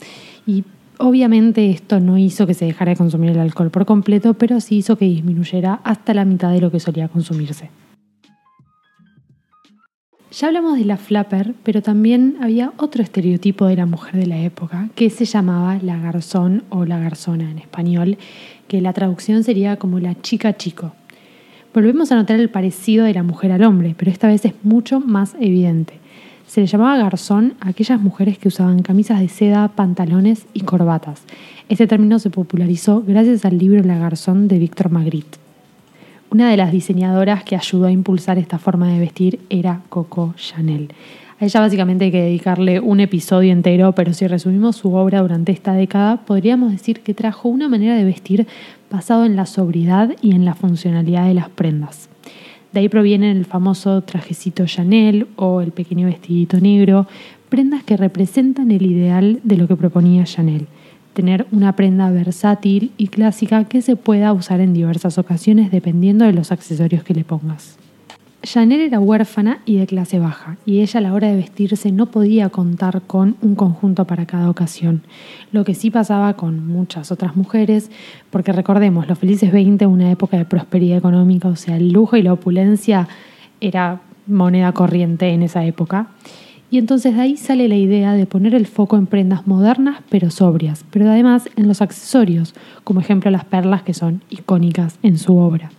obviamente 0.98 1.70
esto 1.70 2.00
no 2.00 2.18
hizo 2.18 2.46
que 2.46 2.54
se 2.54 2.64
dejara 2.64 2.90
de 2.90 2.96
consumir 2.96 3.30
el 3.30 3.38
alcohol 3.38 3.70
por 3.70 3.86
completo, 3.86 4.34
pero 4.34 4.60
sí 4.60 4.76
hizo 4.76 4.96
que 4.96 5.04
disminuyera 5.04 5.80
hasta 5.84 6.14
la 6.14 6.24
mitad 6.24 6.52
de 6.52 6.60
lo 6.60 6.70
que 6.70 6.80
solía 6.80 7.08
consumirse. 7.08 7.70
Ya 10.32 10.48
hablamos 10.48 10.76
de 10.76 10.84
la 10.84 10.98
flapper, 10.98 11.54
pero 11.62 11.80
también 11.80 12.36
había 12.42 12.72
otro 12.76 13.02
estereotipo 13.02 13.66
de 13.66 13.76
la 13.76 13.86
mujer 13.86 14.16
de 14.16 14.26
la 14.26 14.38
época 14.38 14.90
que 14.94 15.08
se 15.08 15.24
llamaba 15.24 15.78
la 15.80 15.98
garzón 15.98 16.64
o 16.68 16.84
la 16.84 16.98
garzona 16.98 17.50
en 17.50 17.58
español, 17.58 18.18
que 18.68 18.82
la 18.82 18.92
traducción 18.92 19.44
sería 19.44 19.76
como 19.76 19.98
la 19.98 20.20
chica 20.20 20.56
chico. 20.56 20.92
Volvemos 21.72 22.12
a 22.12 22.16
notar 22.16 22.38
el 22.40 22.50
parecido 22.50 23.06
de 23.06 23.14
la 23.14 23.22
mujer 23.22 23.52
al 23.52 23.62
hombre, 23.62 23.94
pero 23.96 24.10
esta 24.10 24.28
vez 24.28 24.44
es 24.44 24.52
mucho 24.62 25.00
más 25.00 25.36
evidente. 25.40 26.00
Se 26.46 26.60
le 26.60 26.66
llamaba 26.66 26.96
garzón 26.96 27.54
a 27.60 27.70
aquellas 27.70 28.00
mujeres 28.00 28.38
que 28.38 28.48
usaban 28.48 28.82
camisas 28.82 29.20
de 29.20 29.28
seda, 29.28 29.68
pantalones 29.68 30.46
y 30.54 30.60
corbatas. 30.60 31.22
Este 31.68 31.86
término 31.88 32.18
se 32.20 32.30
popularizó 32.30 33.02
gracias 33.06 33.44
al 33.44 33.58
libro 33.58 33.82
La 33.82 33.98
Garzón 33.98 34.46
de 34.46 34.58
Víctor 34.58 34.90
Magritte. 34.90 35.38
Una 36.30 36.48
de 36.50 36.56
las 36.56 36.70
diseñadoras 36.70 37.42
que 37.42 37.56
ayudó 37.56 37.86
a 37.86 37.90
impulsar 37.90 38.38
esta 38.38 38.58
forma 38.58 38.92
de 38.92 39.00
vestir 39.00 39.40
era 39.50 39.80
Coco 39.88 40.34
Chanel. 40.36 40.92
A 41.40 41.44
ella 41.44 41.60
básicamente 41.60 42.06
hay 42.06 42.12
que 42.12 42.22
dedicarle 42.22 42.80
un 42.80 43.00
episodio 43.00 43.52
entero, 43.52 43.92
pero 43.92 44.12
si 44.12 44.26
resumimos 44.26 44.76
su 44.76 44.94
obra 44.94 45.20
durante 45.20 45.52
esta 45.52 45.74
década, 45.74 46.18
podríamos 46.18 46.70
decir 46.70 47.00
que 47.00 47.12
trajo 47.12 47.48
una 47.48 47.68
manera 47.68 47.96
de 47.96 48.04
vestir 48.04 48.46
basado 48.90 49.24
en 49.24 49.36
la 49.36 49.46
sobriedad 49.46 50.14
y 50.22 50.34
en 50.34 50.44
la 50.44 50.54
funcionalidad 50.54 51.26
de 51.26 51.34
las 51.34 51.50
prendas. 51.50 52.08
De 52.76 52.80
ahí 52.80 52.90
provienen 52.90 53.38
el 53.38 53.47
famoso 53.47 54.02
trajecito 54.02 54.66
Chanel 54.66 55.28
o 55.37 55.62
el 55.62 55.73
pequeño 55.73 56.09
vestidito 56.09 56.61
negro, 56.61 57.06
prendas 57.49 57.83
que 57.83 57.97
representan 57.97 58.71
el 58.71 58.85
ideal 58.85 59.40
de 59.45 59.56
lo 59.56 59.66
que 59.66 59.76
proponía 59.76 60.25
Chanel 60.25 60.66
tener 61.14 61.47
una 61.52 61.75
prenda 61.75 62.11
versátil 62.11 62.92
y 62.99 63.09
clásica 63.09 63.64
que 63.64 63.80
se 63.80 63.97
pueda 63.97 64.35
usar 64.35 64.61
en 64.61 64.75
diversas 64.75 65.16
ocasiones 65.16 65.71
dependiendo 65.71 66.26
de 66.26 66.35
los 66.35 66.52
accesorios 66.52 67.02
que 67.02 67.14
le 67.14 67.25
pongas. 67.25 67.78
Chanel 68.46 68.80
era 68.80 69.00
huérfana 69.00 69.58
y 69.66 69.76
de 69.76 69.88
clase 69.88 70.20
baja, 70.20 70.56
y 70.64 70.80
ella 70.80 70.98
a 70.98 71.00
la 71.00 71.12
hora 71.12 71.26
de 71.26 71.34
vestirse 71.34 71.90
no 71.90 72.06
podía 72.06 72.48
contar 72.48 73.02
con 73.02 73.36
un 73.42 73.56
conjunto 73.56 74.04
para 74.04 74.24
cada 74.24 74.48
ocasión, 74.48 75.02
lo 75.50 75.64
que 75.64 75.74
sí 75.74 75.90
pasaba 75.90 76.34
con 76.34 76.64
muchas 76.64 77.10
otras 77.10 77.34
mujeres, 77.34 77.90
porque 78.30 78.52
recordemos, 78.52 79.08
los 79.08 79.18
felices 79.18 79.50
20, 79.50 79.86
una 79.86 80.12
época 80.12 80.36
de 80.36 80.44
prosperidad 80.44 80.96
económica, 80.96 81.48
o 81.48 81.56
sea, 81.56 81.76
el 81.76 81.90
lujo 81.90 82.16
y 82.16 82.22
la 82.22 82.34
opulencia 82.34 83.08
era 83.60 84.00
moneda 84.28 84.70
corriente 84.70 85.28
en 85.30 85.42
esa 85.42 85.64
época. 85.64 86.06
Y 86.70 86.78
entonces 86.78 87.16
de 87.16 87.22
ahí 87.22 87.36
sale 87.36 87.68
la 87.68 87.76
idea 87.76 88.12
de 88.12 88.26
poner 88.26 88.54
el 88.54 88.66
foco 88.66 88.96
en 88.96 89.06
prendas 89.06 89.46
modernas 89.48 89.98
pero 90.08 90.30
sobrias, 90.30 90.84
pero 90.90 91.10
además 91.10 91.48
en 91.56 91.66
los 91.66 91.82
accesorios, 91.82 92.54
como 92.84 93.00
ejemplo 93.00 93.28
las 93.32 93.44
perlas 93.44 93.82
que 93.82 93.94
son 93.94 94.22
icónicas 94.30 94.98
en 95.02 95.18
su 95.18 95.36
obra. 95.36 95.70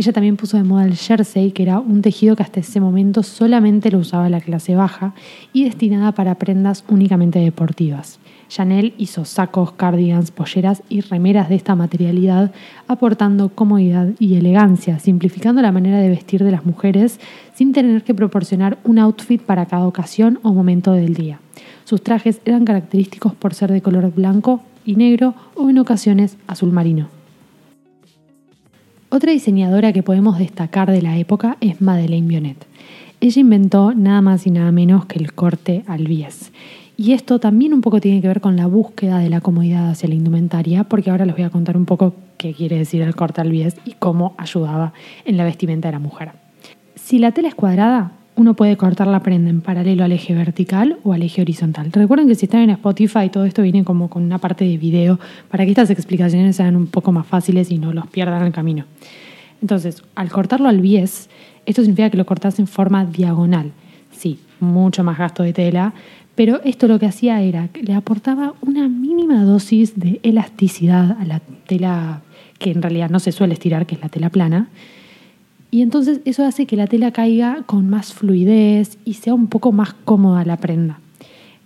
Ella 0.00 0.14
también 0.14 0.38
puso 0.38 0.56
de 0.56 0.62
moda 0.62 0.86
el 0.86 0.96
jersey, 0.96 1.52
que 1.52 1.62
era 1.62 1.78
un 1.78 2.00
tejido 2.00 2.34
que 2.34 2.42
hasta 2.42 2.60
ese 2.60 2.80
momento 2.80 3.22
solamente 3.22 3.90
lo 3.90 3.98
usaba 3.98 4.30
la 4.30 4.40
clase 4.40 4.74
baja 4.74 5.12
y 5.52 5.64
destinada 5.64 6.12
para 6.12 6.36
prendas 6.36 6.84
únicamente 6.88 7.38
deportivas. 7.38 8.18
Chanel 8.48 8.94
hizo 8.96 9.26
sacos, 9.26 9.72
cardigans, 9.72 10.30
polleras 10.30 10.82
y 10.88 11.02
remeras 11.02 11.50
de 11.50 11.56
esta 11.56 11.74
materialidad, 11.74 12.50
aportando 12.88 13.50
comodidad 13.50 14.08
y 14.18 14.36
elegancia, 14.36 14.98
simplificando 14.98 15.60
la 15.60 15.70
manera 15.70 15.98
de 15.98 16.08
vestir 16.08 16.44
de 16.44 16.52
las 16.52 16.64
mujeres 16.64 17.20
sin 17.54 17.74
tener 17.74 18.02
que 18.02 18.14
proporcionar 18.14 18.78
un 18.84 18.98
outfit 19.00 19.42
para 19.42 19.66
cada 19.66 19.86
ocasión 19.86 20.38
o 20.42 20.54
momento 20.54 20.92
del 20.92 21.12
día. 21.12 21.40
Sus 21.84 22.02
trajes 22.02 22.40
eran 22.46 22.64
característicos 22.64 23.34
por 23.34 23.52
ser 23.52 23.70
de 23.70 23.82
color 23.82 24.10
blanco 24.14 24.62
y 24.82 24.96
negro 24.96 25.34
o 25.56 25.68
en 25.68 25.78
ocasiones 25.78 26.38
azul 26.46 26.72
marino. 26.72 27.19
Otra 29.10 29.32
diseñadora 29.32 29.92
que 29.92 30.02
podemos 30.02 30.38
destacar 30.38 30.90
de 30.90 31.02
la 31.02 31.18
época 31.18 31.56
es 31.60 31.80
Madeleine 31.80 32.28
Bionet. 32.28 32.66
Ella 33.20 33.40
inventó 33.40 33.92
nada 33.92 34.22
más 34.22 34.46
y 34.46 34.50
nada 34.50 34.72
menos 34.72 35.04
que 35.06 35.18
el 35.18 35.34
corte 35.34 35.82
al 35.86 36.06
bies 36.06 36.52
y 37.00 37.14
esto 37.14 37.38
también 37.38 37.72
un 37.72 37.80
poco 37.80 37.98
tiene 37.98 38.20
que 38.20 38.28
ver 38.28 38.42
con 38.42 38.56
la 38.56 38.66
búsqueda 38.66 39.20
de 39.20 39.30
la 39.30 39.40
comodidad 39.40 39.88
hacia 39.88 40.06
la 40.06 40.16
indumentaria, 40.16 40.84
porque 40.84 41.10
ahora 41.10 41.24
les 41.24 41.34
voy 41.34 41.44
a 41.44 41.48
contar 41.48 41.78
un 41.78 41.86
poco 41.86 42.12
qué 42.36 42.52
quiere 42.52 42.76
decir 42.76 43.00
el 43.00 43.16
corte 43.16 43.40
al 43.40 43.50
bies 43.50 43.74
y 43.86 43.92
cómo 43.92 44.34
ayudaba 44.36 44.92
en 45.24 45.38
la 45.38 45.44
vestimenta 45.44 45.88
de 45.88 45.92
la 45.92 45.98
mujer. 45.98 46.32
Si 46.96 47.18
la 47.18 47.32
tela 47.32 47.48
es 47.48 47.54
cuadrada, 47.54 48.12
uno 48.40 48.54
puede 48.54 48.78
cortar 48.78 49.06
la 49.06 49.22
prenda 49.22 49.50
en 49.50 49.60
paralelo 49.60 50.02
al 50.02 50.12
eje 50.12 50.34
vertical 50.34 50.96
o 51.04 51.12
al 51.12 51.20
eje 51.20 51.42
horizontal. 51.42 51.92
Recuerden 51.92 52.26
que 52.26 52.34
si 52.34 52.46
están 52.46 52.62
en 52.62 52.70
Spotify 52.70 53.28
todo 53.28 53.44
esto 53.44 53.60
viene 53.60 53.84
como 53.84 54.08
con 54.08 54.22
una 54.22 54.38
parte 54.38 54.64
de 54.64 54.78
video 54.78 55.20
para 55.50 55.66
que 55.66 55.72
estas 55.72 55.90
explicaciones 55.90 56.56
sean 56.56 56.74
un 56.74 56.86
poco 56.86 57.12
más 57.12 57.26
fáciles 57.26 57.70
y 57.70 57.76
no 57.76 57.92
los 57.92 58.06
pierdan 58.06 58.42
el 58.46 58.50
camino. 58.50 58.86
Entonces, 59.60 60.02
al 60.14 60.30
cortarlo 60.30 60.70
al 60.70 60.80
bies, 60.80 61.28
esto 61.66 61.82
significa 61.82 62.08
que 62.08 62.16
lo 62.16 62.24
cortas 62.24 62.58
en 62.58 62.66
forma 62.66 63.04
diagonal. 63.04 63.72
Sí, 64.10 64.38
mucho 64.58 65.04
más 65.04 65.18
gasto 65.18 65.42
de 65.42 65.52
tela, 65.52 65.92
pero 66.34 66.62
esto 66.64 66.88
lo 66.88 66.98
que 66.98 67.04
hacía 67.04 67.42
era 67.42 67.68
que 67.68 67.82
le 67.82 67.92
aportaba 67.92 68.54
una 68.62 68.88
mínima 68.88 69.44
dosis 69.44 70.00
de 70.00 70.18
elasticidad 70.22 71.18
a 71.20 71.26
la 71.26 71.42
tela 71.66 72.22
que 72.58 72.70
en 72.70 72.80
realidad 72.80 73.10
no 73.10 73.20
se 73.20 73.32
suele 73.32 73.52
estirar, 73.52 73.84
que 73.84 73.96
es 73.96 74.00
la 74.00 74.08
tela 74.08 74.30
plana. 74.30 74.70
Y 75.70 75.82
entonces 75.82 76.20
eso 76.24 76.44
hace 76.44 76.66
que 76.66 76.76
la 76.76 76.86
tela 76.86 77.12
caiga 77.12 77.62
con 77.66 77.88
más 77.88 78.12
fluidez 78.12 78.98
y 79.04 79.14
sea 79.14 79.34
un 79.34 79.46
poco 79.46 79.70
más 79.72 79.92
cómoda 79.92 80.44
la 80.44 80.56
prenda. 80.56 80.98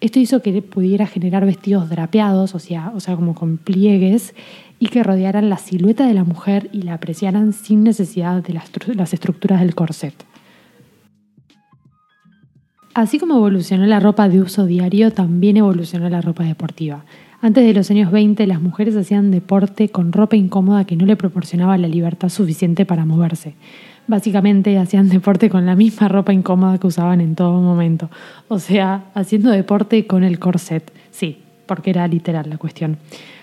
Esto 0.01 0.19
hizo 0.19 0.43
que 0.43 0.61
pudiera 0.61 1.07
generar 1.07 1.47
vestidos 1.47 1.89
drapeados, 1.89 2.55
o 2.55 2.59
sea, 2.59 2.93
como 3.15 3.35
con 3.35 3.57
pliegues, 3.57 4.35
y 4.79 4.89
que 4.89 5.03
rodearan 5.03 5.49
la 5.49 5.57
silueta 5.57 6.07
de 6.07 6.13
la 6.13 6.25
mujer 6.25 6.69
y 6.73 6.83
la 6.83 6.95
apreciaran 6.95 7.55
sin 7.55 7.85
necesidad 7.85 8.43
de 8.43 8.53
las, 8.53 8.71
las 8.95 9.15
estructuras 9.15 9.61
del 9.61 9.75
corset. 9.75 10.15
Así 12.93 13.19
como 13.19 13.37
evolucionó 13.37 13.87
la 13.87 13.99
ropa 13.99 14.29
de 14.29 14.41
uso 14.41 14.67
diario, 14.67 15.11
también 15.11 15.57
evolucionó 15.57 16.09
la 16.11 16.21
ropa 16.21 16.45
deportiva. 16.45 17.05
Antes 17.41 17.67
de 17.67 17.75
los 17.75 17.91
años 17.91 18.13
20, 18.13 18.47
las 18.47 18.61
mujeres 18.61 18.97
hacían 18.97 19.31
deporte 19.31 19.89
con 19.89 20.13
ropa 20.13 20.37
incómoda 20.37 20.85
que 20.85 20.97
no 20.97 21.05
le 21.07 21.17
proporcionaba 21.17 21.77
la 21.77 21.89
libertad 21.89 22.29
suficiente 22.29 22.87
para 22.87 23.05
moverse. 23.05 23.55
Básicamente 24.07 24.79
hacían 24.79 25.09
deporte 25.09 25.49
con 25.49 25.65
la 25.67 25.77
misma 25.77 26.09
ropa 26.09 26.33
incómoda 26.33 26.79
que 26.79 26.87
usaban 26.87 27.21
en 27.21 27.35
todo 27.35 27.61
momento. 27.61 28.11
O 28.49 28.59
sea, 28.59 29.05
haciendo 29.15 29.51
deporte 29.51 30.07
con 30.07 30.25
el 30.25 30.39
corset. 30.39 30.93
Sí, 31.11 31.39
porque 31.67 31.91
era 31.91 32.07
literal 32.07 32.51
la 32.51 32.59
cuestión. 32.59 32.99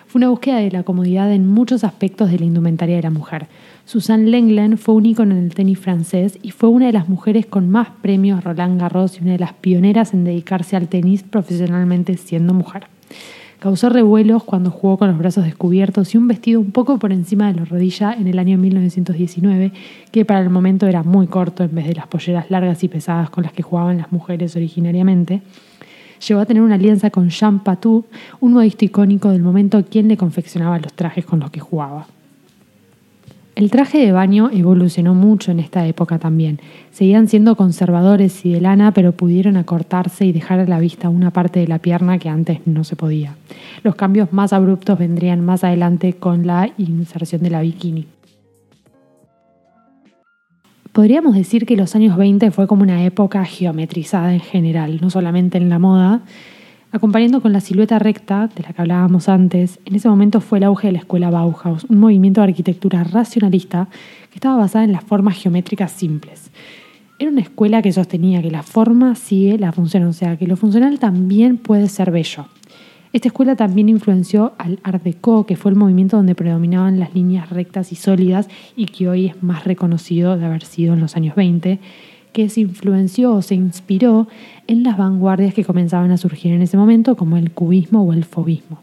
Fue 0.08 0.20
una 0.20 0.30
búsqueda 0.30 0.58
de 0.58 0.72
la 0.72 0.84
comodidad 0.84 1.32
en 1.32 1.48
muchos 1.48 1.84
aspectos 1.86 2.30
de 2.30 2.38
la 2.38 2.46
indumentaria 2.46 2.98
de 2.98 3.02
la 3.02 3.10
mujer. 3.12 3.48
Suzanne 3.86 4.30
Lenglen 4.30 4.78
fue 4.78 4.96
un 4.96 5.06
ícono 5.06 5.36
en 5.36 5.44
el 5.46 5.56
tenis 5.56 5.80
francés 5.80 6.38
y 6.42 6.52
fue 6.52 6.70
una 6.70 6.88
de 6.88 6.94
las 6.94 7.08
mujeres 7.08 7.46
con 7.46 7.70
más 7.70 7.88
premios 8.02 8.44
Roland 8.44 8.80
Garros 8.80 9.18
y 9.18 9.24
una 9.24 9.32
de 9.32 9.40
las 9.40 9.54
pioneras 9.54 10.14
en 10.14 10.26
dedicarse 10.26 10.76
al 10.76 10.90
tenis 10.90 11.24
profesionalmente 11.24 12.18
siendo 12.18 12.54
mujer. 12.54 12.88
Causó 13.62 13.90
revuelos 13.90 14.44
cuando 14.44 14.72
jugó 14.72 14.98
con 14.98 15.10
los 15.10 15.20
brazos 15.20 15.46
descubiertos 15.46 16.16
y 16.16 16.18
un 16.18 16.28
vestido 16.28 16.60
un 16.60 16.72
poco 16.72 16.98
por 16.98 17.12
encima 17.12 17.46
de 17.46 17.60
la 17.60 17.64
rodilla 17.64 18.12
en 18.12 18.28
el 18.28 18.40
año 18.40 18.58
1919, 18.58 19.72
que 20.10 20.26
para 20.26 20.40
el 20.40 20.50
momento 20.50 20.88
era 20.88 21.04
muy 21.04 21.28
corto 21.28 21.64
en 21.64 21.76
vez 21.76 21.86
de 21.86 21.94
las 21.94 22.08
polleras 22.08 22.50
largas 22.50 22.84
y 22.84 22.88
pesadas 22.88 23.30
con 23.30 23.44
las 23.44 23.54
que 23.54 23.62
jugaban 23.62 24.00
las 24.00 24.12
mujeres 24.12 24.56
originariamente. 24.56 25.44
Llegó 26.28 26.40
a 26.40 26.46
tener 26.48 26.64
una 26.64 26.74
alianza 26.74 27.12
con 27.12 27.30
Jean 27.30 27.60
Patou, 27.60 28.06
un 28.40 28.54
modista 28.54 28.84
icónico 28.84 29.30
del 29.30 29.44
momento 29.44 29.86
quien 29.86 30.08
le 30.08 30.18
confeccionaba 30.18 30.80
los 30.80 30.94
trajes 30.94 31.24
con 31.24 31.40
los 31.40 31.52
que 31.52 31.60
jugaba. 31.60 32.08
El 33.54 33.70
traje 33.70 33.98
de 33.98 34.14
baño 34.14 34.50
evolucionó 34.52 35.14
mucho 35.14 35.52
en 35.52 35.60
esta 35.60 35.86
época 35.86 36.20
también. 36.20 36.60
Seguían 36.92 37.28
siendo 37.28 37.58
conservadores 37.58 38.46
y 38.46 38.54
de 38.54 38.62
lana, 38.62 38.94
pero 38.94 39.12
pudieron 39.12 39.58
acortarse 39.58 40.26
y 40.26 40.32
dejar 40.32 40.60
a 40.60 40.66
la 40.66 40.80
vista 40.80 41.10
una 41.10 41.32
parte 41.32 41.60
de 41.60 41.68
la 41.68 41.80
pierna 41.80 42.18
que 42.18 42.30
antes 42.30 42.60
no 42.66 42.86
se 42.86 42.96
podía. 42.96 43.36
Los 43.84 43.96
cambios 43.96 44.32
más 44.32 44.54
abruptos 44.54 44.98
vendrían 44.98 45.44
más 45.44 45.66
adelante 45.66 46.14
con 46.14 46.48
la 46.48 46.72
inserción 46.78 47.44
de 47.44 47.50
la 47.50 47.62
bikini. 47.62 48.08
Podríamos 50.94 51.36
decir 51.36 51.66
que 51.66 51.78
los 51.78 51.96
años 51.96 52.18
20 52.18 52.52
fue 52.52 52.68
como 52.68 52.84
una 52.84 53.04
época 53.04 53.44
geometrizada 53.46 54.34
en 54.34 54.42
general, 54.42 55.00
no 55.02 55.10
solamente 55.10 55.58
en 55.58 55.70
la 55.70 55.80
moda, 55.80 56.22
Acompañando 56.94 57.42
con 57.42 57.54
la 57.54 57.62
silueta 57.62 58.00
recta, 58.00 58.50
de 58.54 58.64
la 58.64 58.74
que 58.74 58.82
hablábamos 58.82 59.30
antes, 59.30 59.80
en 59.86 59.96
ese 59.96 60.10
momento 60.10 60.42
fue 60.42 60.58
el 60.58 60.66
auge 60.66 60.88
de 60.88 60.92
la 60.92 61.00
escuela 61.00 61.30
Bauhaus, 61.30 61.86
un 61.86 62.00
movimiento 62.00 62.42
de 62.42 62.50
arquitectura 62.50 63.06
racionalista 63.06 63.88
que 64.30 64.36
estaba 64.36 64.58
basada 64.58 64.84
en 64.84 64.92
las 64.92 65.06
formas 65.06 65.38
geométricas 65.38 65.90
simples. 65.94 66.52
Era 67.18 67.32
una 67.32 67.40
escuela 67.40 67.82
que 67.82 67.94
sostenía 67.94 68.42
que 68.42 68.52
la 68.52 68.62
forma 68.62 69.16
sigue 69.16 69.58
la 69.58 69.72
función, 69.72 70.04
o 70.04 70.12
sea, 70.12 70.36
que 70.36 70.48
lo 70.48 70.58
funcional 70.58 71.00
también 71.00 71.56
puede 71.56 71.88
ser 71.88 72.12
bello. 72.12 72.48
Esta 73.14 73.30
escuela 73.30 73.56
también 73.56 73.88
influenció 73.88 74.54
al 74.58 74.80
Art 74.84 75.02
Deco, 75.02 75.46
que 75.46 75.56
fue 75.56 75.72
el 75.72 75.78
movimiento 75.78 76.18
donde 76.18 76.36
predominaban 76.36 77.00
las 77.00 77.16
líneas 77.16 77.50
rectas 77.50 77.94
y 77.94 77.96
sólidas 77.96 78.50
y 78.76 78.88
que 78.88 79.08
hoy 79.08 79.28
es 79.28 79.42
más 79.42 79.64
reconocido 79.64 80.38
de 80.38 80.46
haber 80.46 80.66
sido 80.66 80.94
en 80.94 81.00
los 81.00 81.16
años 81.16 81.36
20, 81.36 81.80
que 82.34 82.50
se 82.50 82.62
influenció 82.62 83.34
o 83.34 83.42
se 83.42 83.56
inspiró 83.56 84.28
en 84.68 84.84
las 84.84 84.98
vanguardias 84.98 85.54
que 85.54 85.66
comenzaban 85.66 86.12
a 86.12 86.18
surgir 86.18 86.54
en 86.54 86.62
ese 86.62 86.78
momento, 86.78 87.16
como 87.16 87.38
el 87.38 87.52
cubismo 87.52 88.04
o 88.04 88.14
el 88.14 88.24
fobismo. 88.24 88.80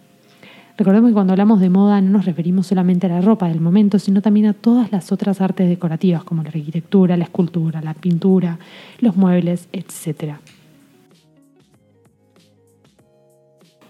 Recordemos 0.79 1.11
que 1.11 1.15
cuando 1.15 1.33
hablamos 1.33 1.59
de 1.59 1.71
moda 1.71 2.01
no 2.01 2.11
nos 2.11 2.25
referimos 2.25 2.69
solamente 2.69 3.07
a 3.07 3.11
la 3.11 3.21
ropa 3.21 3.49
del 3.49 3.61
momento, 3.61 3.99
sino 3.99 4.23
también 4.23 4.47
a 4.47 4.53
todas 4.53 4.93
las 4.93 5.11
otras 5.11 5.41
artes 5.41 5.69
decorativas, 5.69 6.23
como 6.23 6.45
la 6.45 6.51
arquitectura, 6.51 7.17
la 7.17 7.25
escultura, 7.25 7.83
la 7.83 7.95
pintura, 7.95 8.61
los 9.01 9.17
muebles, 9.17 9.69
etc. 9.73 10.35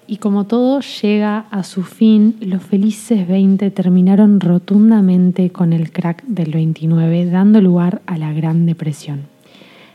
Y 0.07 0.17
como 0.17 0.45
todo 0.45 0.81
llega 0.81 1.41
a 1.51 1.63
su 1.63 1.83
fin, 1.83 2.37
los 2.41 2.63
felices 2.63 3.29
20 3.29 3.71
terminaron 3.71 4.41
rotundamente 4.41 5.51
con 5.51 5.75
el 5.75 5.93
crack 5.93 6.25
del 6.25 6.53
29, 6.53 7.27
dando 7.27 7.61
lugar 7.61 8.01
a 8.07 8.17
la 8.17 8.33
Gran 8.33 8.65
Depresión. 8.65 9.38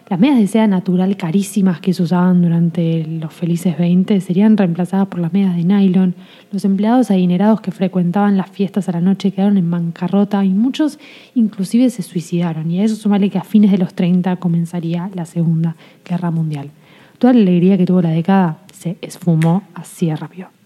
Las 0.10 0.19
medias 0.19 0.38
de 0.38 0.48
seda 0.48 0.67
natural 0.67 1.15
carísimas 1.15 1.79
que 1.79 1.93
se 1.93 2.03
usaban 2.03 2.41
durante 2.41 3.05
los 3.07 3.33
felices 3.33 3.77
20 3.77 4.19
serían 4.19 4.57
reemplazadas 4.57 5.07
por 5.07 5.22
las 5.22 5.31
medias 5.31 5.55
de 5.55 5.63
nylon. 5.63 6.13
Los 6.51 6.65
empleados 6.65 7.10
adinerados 7.10 7.62
que 7.62 7.72
frecuentaban 7.72 8.36
las 8.36 8.50
fiestas 8.50 8.89
a 8.89 8.91
la 8.91 9.01
noche 9.01 9.31
quedaron 9.31 9.57
en 9.57 9.72
bancarrota 9.72 10.43
y 10.43 10.50
muchos 10.50 11.00
inclusive 11.36 11.89
se 11.89 12.01
suicidaron. 12.01 12.69
Y 12.69 12.81
a 12.81 12.83
eso 12.83 12.98
sumarle 12.98 13.29
que 13.29 13.38
a 13.38 13.43
fines 13.43 13.72
de 13.72 13.77
los 13.77 13.93
30 13.93 14.36
comenzaría 14.36 15.10
la 15.15 15.25
Segunda 15.25 15.77
Guerra 16.03 16.31
Mundial. 16.31 16.69
Toda 17.17 17.33
la 17.33 17.39
alegría 17.39 17.77
que 17.77 17.86
tuvo 17.86 18.01
la 18.01 18.10
década 18.10 18.57
se 18.74 18.98
esfumó 19.01 19.63
así 19.74 20.07
de 20.07 20.17
rápido. 20.17 20.62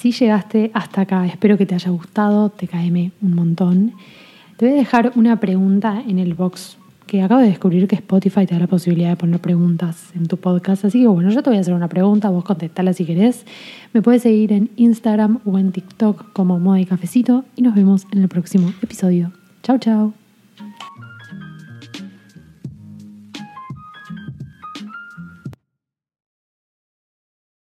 Si 0.00 0.12
llegaste 0.12 0.70
hasta 0.72 1.02
acá, 1.02 1.26
espero 1.26 1.58
que 1.58 1.66
te 1.66 1.74
haya 1.74 1.90
gustado, 1.90 2.48
te 2.48 2.66
caeme 2.66 3.12
un 3.20 3.34
montón. 3.34 3.92
Te 4.56 4.64
voy 4.64 4.74
a 4.74 4.78
dejar 4.78 5.12
una 5.14 5.38
pregunta 5.40 6.02
en 6.08 6.18
el 6.18 6.32
box 6.32 6.78
que 7.06 7.20
acabo 7.20 7.42
de 7.42 7.48
descubrir 7.48 7.86
que 7.86 7.96
Spotify 7.96 8.46
te 8.46 8.54
da 8.54 8.60
la 8.60 8.66
posibilidad 8.66 9.10
de 9.10 9.16
poner 9.16 9.40
preguntas 9.40 10.08
en 10.14 10.26
tu 10.26 10.38
podcast. 10.38 10.86
Así 10.86 11.02
que 11.02 11.06
bueno, 11.06 11.28
yo 11.28 11.42
te 11.42 11.50
voy 11.50 11.58
a 11.58 11.60
hacer 11.60 11.74
una 11.74 11.88
pregunta, 11.88 12.30
vos 12.30 12.44
contestala 12.44 12.94
si 12.94 13.04
querés. 13.04 13.44
Me 13.92 14.00
puedes 14.00 14.22
seguir 14.22 14.52
en 14.52 14.70
Instagram 14.76 15.40
o 15.44 15.58
en 15.58 15.70
TikTok 15.70 16.32
como 16.32 16.58
Moda 16.58 16.80
y 16.80 16.86
Cafecito 16.86 17.44
y 17.54 17.60
nos 17.60 17.74
vemos 17.74 18.06
en 18.10 18.22
el 18.22 18.28
próximo 18.30 18.72
episodio. 18.80 19.32
Chao, 19.62 19.76
chao. 19.76 20.19